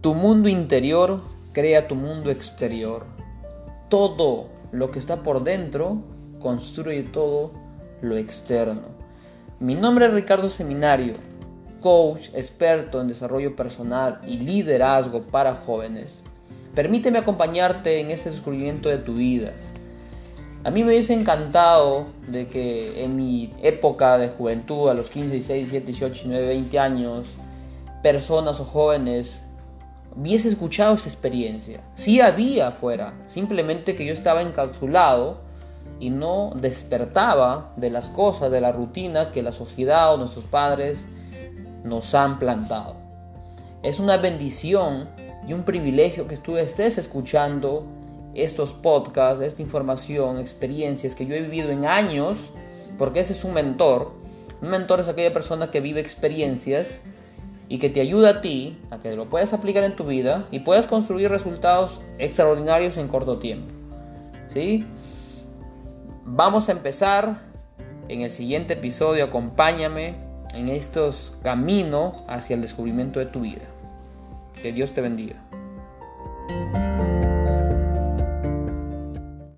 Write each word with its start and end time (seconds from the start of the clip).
Tu 0.00 0.14
mundo 0.14 0.48
interior 0.48 1.20
crea 1.52 1.86
tu 1.86 1.94
mundo 1.94 2.30
exterior. 2.30 3.04
Todo 3.90 4.46
lo 4.72 4.90
que 4.90 4.98
está 4.98 5.22
por 5.22 5.44
dentro 5.44 5.98
construye 6.38 7.02
todo 7.02 7.50
lo 8.00 8.16
externo. 8.16 8.80
Mi 9.58 9.74
nombre 9.74 10.06
es 10.06 10.14
Ricardo 10.14 10.48
Seminario, 10.48 11.16
coach 11.82 12.30
experto 12.32 12.98
en 12.98 13.08
desarrollo 13.08 13.54
personal 13.54 14.22
y 14.26 14.38
liderazgo 14.38 15.20
para 15.24 15.54
jóvenes. 15.54 16.22
Permíteme 16.74 17.18
acompañarte 17.18 18.00
en 18.00 18.10
este 18.10 18.30
descubrimiento 18.30 18.88
de 18.88 18.96
tu 18.96 19.16
vida. 19.16 19.52
A 20.64 20.70
mí 20.70 20.82
me 20.82 20.92
hubiese 20.92 21.12
encantado 21.12 22.06
de 22.26 22.48
que 22.48 23.04
en 23.04 23.16
mi 23.16 23.52
época 23.60 24.16
de 24.16 24.28
juventud, 24.28 24.88
a 24.88 24.94
los 24.94 25.10
15, 25.10 25.34
16, 25.34 25.70
17, 25.70 25.86
18, 25.86 26.12
19, 26.14 26.46
20 26.46 26.78
años, 26.78 27.26
personas 28.02 28.60
o 28.60 28.64
jóvenes 28.64 29.42
hubiese 30.16 30.48
escuchado 30.48 30.94
esa 30.94 31.08
experiencia. 31.08 31.80
Sí 31.94 32.20
había 32.20 32.68
afuera, 32.68 33.14
simplemente 33.26 33.96
que 33.96 34.04
yo 34.04 34.12
estaba 34.12 34.42
encapsulado 34.42 35.40
y 35.98 36.10
no 36.10 36.52
despertaba 36.56 37.72
de 37.76 37.90
las 37.90 38.08
cosas, 38.08 38.50
de 38.50 38.60
la 38.60 38.72
rutina 38.72 39.30
que 39.30 39.42
la 39.42 39.52
sociedad 39.52 40.14
o 40.14 40.16
nuestros 40.16 40.44
padres 40.44 41.06
nos 41.84 42.14
han 42.14 42.38
plantado. 42.38 42.96
Es 43.82 44.00
una 44.00 44.16
bendición 44.16 45.08
y 45.46 45.52
un 45.52 45.64
privilegio 45.64 46.26
que 46.26 46.36
tú 46.36 46.56
estés 46.56 46.98
escuchando 46.98 47.86
estos 48.34 48.72
podcasts, 48.72 49.42
esta 49.42 49.62
información, 49.62 50.38
experiencias 50.38 51.14
que 51.14 51.26
yo 51.26 51.34
he 51.34 51.40
vivido 51.40 51.70
en 51.70 51.84
años, 51.84 52.52
porque 52.98 53.20
ese 53.20 53.32
es 53.32 53.44
un 53.44 53.54
mentor. 53.54 54.12
Un 54.62 54.68
mentor 54.68 55.00
es 55.00 55.08
aquella 55.08 55.32
persona 55.32 55.70
que 55.70 55.80
vive 55.80 56.00
experiencias 56.00 57.00
y 57.70 57.78
que 57.78 57.88
te 57.88 58.00
ayuda 58.00 58.30
a 58.30 58.40
ti 58.40 58.76
a 58.90 58.98
que 58.98 59.14
lo 59.14 59.30
puedas 59.30 59.52
aplicar 59.52 59.84
en 59.84 59.94
tu 59.94 60.04
vida 60.04 60.48
y 60.50 60.58
puedas 60.58 60.88
construir 60.88 61.30
resultados 61.30 62.00
extraordinarios 62.18 62.96
en 62.96 63.06
corto 63.06 63.38
tiempo. 63.38 63.72
¿Sí? 64.48 64.84
Vamos 66.24 66.68
a 66.68 66.72
empezar 66.72 67.38
en 68.08 68.22
el 68.22 68.32
siguiente 68.32 68.74
episodio. 68.74 69.24
Acompáñame 69.24 70.16
en 70.52 70.68
estos 70.68 71.32
caminos 71.44 72.14
hacia 72.26 72.56
el 72.56 72.62
descubrimiento 72.62 73.20
de 73.20 73.26
tu 73.26 73.42
vida. 73.42 73.68
Que 74.60 74.72
Dios 74.72 74.92
te 74.92 75.00
bendiga. 75.00 75.36